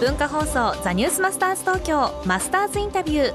[0.00, 3.34] 文化放送ザニュースマスターズ東京マスターズインタビュ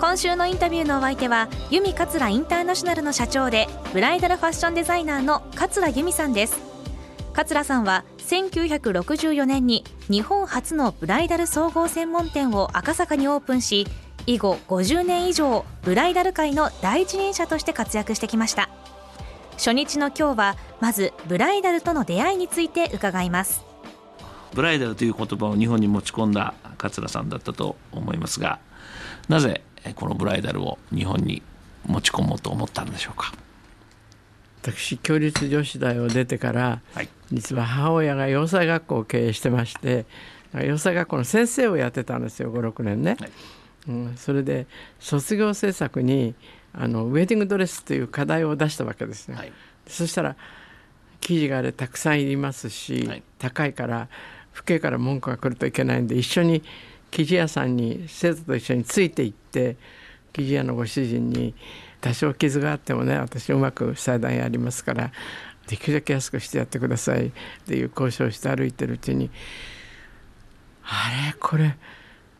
[0.00, 6.58] 今週のインタビューのお相手は由美桂インターナショナルの社長でブライダルファッションデザイナーの桂由美さんです。
[7.32, 13.86] 桂さんは1964年に日本初のブライダル総合専門店を赤坂にオープンし
[14.26, 18.68] 以後50年以上ブライダル界の第一人者として活躍してきました。
[19.52, 23.69] 初日の今日はまずブライダルとの出会いについて伺います。
[24.54, 28.58] ブライダルという言葉を日本に持ち込んだ桂さんだったと思いますが
[29.28, 29.62] なぜ
[29.94, 31.42] このブライダルを日本に
[31.86, 33.32] 持ち込もうと思ったんでしょうか？
[34.62, 40.04] 私共立女子大を出てから、はい、実は母親が洋裁学校を経営してまして
[40.52, 43.30] 洋裁学校の先生をやってたんですよ56年ね、はい、
[43.88, 44.66] うん、それで
[44.98, 46.34] 卒業制作に
[46.74, 49.52] あのウェディングドレスという課題を出したわけですね、はい、
[49.86, 50.36] そしたら
[51.20, 54.08] 生地があれたくさんいりますし、高いから
[54.52, 56.62] 父兄から文句が来るといけないんで一緒に
[57.10, 59.76] 生地屋さんに生徒と一緒についていって
[60.32, 61.54] 生地屋のご主人に
[62.00, 65.12] 多少傷があってもね私うまく裁断やりますから
[65.66, 67.32] できるだけ安くしてやってくださいっ
[67.66, 69.30] ていう交渉して歩いてるうちに
[70.82, 71.76] あれこれ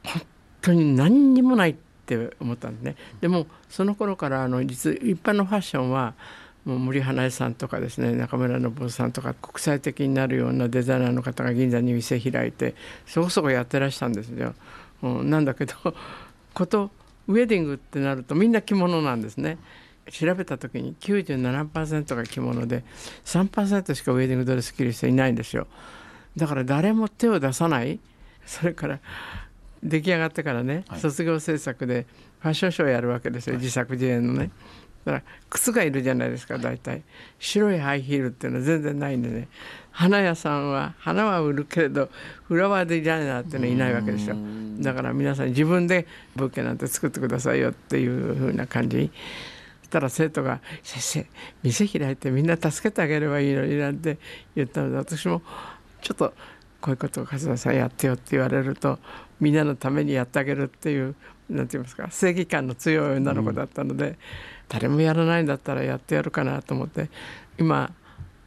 [0.04, 0.22] 本
[0.62, 1.74] 当に何にもないっ
[2.06, 2.96] て思ったんですね。
[3.20, 6.14] でもその頃からあの実一般のファッションは
[6.64, 12.74] もう森英恵さんとかですね中村信夫さんとか国際的になるようなデザイナーの方が銀座に店開いて
[13.06, 14.54] そこそこやってらしたんですよ。
[15.02, 15.74] うん、なんだけど
[16.52, 16.90] こと
[17.28, 19.58] ウェディングってなるとみんな着物なんですね。
[20.10, 22.82] 調べた時に97%が着物で
[23.24, 25.68] 3%しかウェディングドレス着る人いないんですよ。
[26.36, 28.00] だから誰も手を出さない
[28.44, 29.00] それから
[29.82, 32.06] 出来上がってからね、はい、卒業制作で
[32.40, 34.50] ファッションショーをやるわけですよ、はい、自作自演のね。
[35.04, 37.02] だから靴がいるじゃないですか大体。
[37.38, 39.48] 白いハイヒールっていうのは全然ないんでね。
[39.90, 42.10] 花屋さんは花は売るけれど
[42.44, 44.36] フラワーデザイナーっていうのはいないわけですよ。
[44.80, 46.06] だから皆さん自分で
[46.36, 49.10] ブーケなんて作ってくださいよっていうふうな感じ。
[49.90, 51.26] たら生徒が「先生
[51.62, 54.18] 店開いてみんな助けてあげればいいのに」なんて
[54.54, 55.42] 言ったので私も
[56.00, 56.32] ちょっと
[56.80, 58.98] こういうことを桂さんやってよって言われると
[59.40, 61.14] みんなのためにやってあげるっていう
[61.48, 64.16] なんて言いますか正義感の強い女の子だったので、
[64.68, 67.10] 誰もやらないんだったらやってやるかなと思って
[67.58, 67.92] 今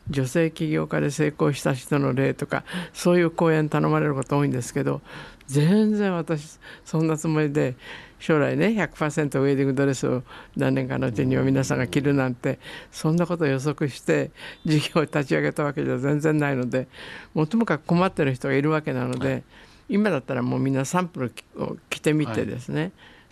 [0.09, 5.01] 女性起業家で成功した人の例とかそういう講演頼まれること多いんですけど
[5.47, 7.75] 全然私そんなつもりで
[8.19, 10.23] 将来ね100%ウェディングドレスを
[10.55, 12.59] 何年かのうちには皆さんが着るなんて
[12.91, 14.31] そんなことを予測して
[14.65, 16.87] 事業を立ち上げたわけじゃ全然ないので
[17.33, 19.43] もともかく困ってる人がいるわけなので、はい、
[19.89, 22.91] 今だったらもうみんなサンプルを着てみてですね、はい、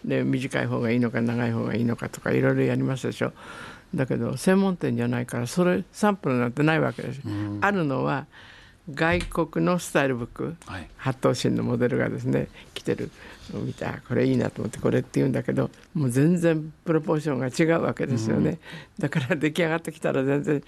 [0.09, 3.31] で短い方がいいのか長い方がいいのかとかいろいろやりますでしょ。
[3.93, 7.21] だけど専門店じゃないからそれサンプルなんてないわけです。
[7.61, 8.25] あるのは
[8.93, 13.11] 外国のスタイルブック、はい、八頭身のモデルがですね着てる。
[13.53, 18.59] のを見てこれいいなと思ってこれって言うんだけどもう全然プロポーションが違うわけですよね、
[18.99, 20.63] だから出来上がってきたら全然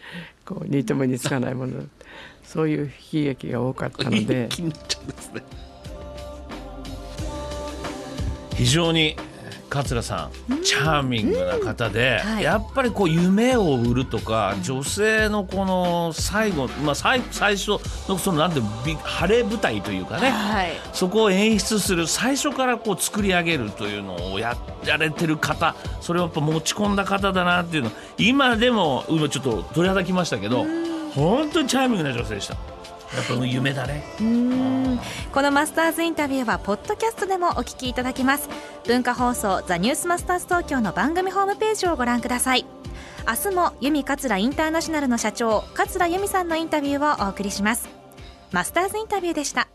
[0.46, 1.84] こう似ても似つかないもの。
[2.44, 4.50] そういう悲劇が多かったので。
[8.56, 9.16] 非常に
[9.74, 30.66] 桂さんチャーミングな方で、はい、やっぱりこう夢を売るとか女性のこの最後、まあ、最最初のそのなんて晴れ舞台というかね、はい、そこを演出する最初からこう作り上げるというのをややれてる方それをやっぱ持ち込んだ方だなっていうの今でも今ちょっと鳥肌きましたけど
[31.16, 32.73] 本当にチャーミングな女性でした。
[33.16, 34.04] やっぱ夢だね。
[34.20, 35.00] うん。
[35.32, 38.50] このマスターズインタビューはポッドキャストでもお聞きいただけます。
[38.86, 42.66] 文化放送ザニュースマスターズ東京の番組ホームページをご覧ください。
[43.28, 47.88] 明日も由美桂インターナショナルの社長桂由美さんのインタビューをお送りします。
[48.52, 49.68] マスターズインタビューでした。